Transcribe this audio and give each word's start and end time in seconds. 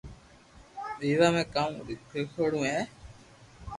ويوا 0.99 1.27
۾ 1.39 1.41
ڪاو 1.53 1.71
رکيآوڙو 1.87 2.59
ھي 2.69 2.77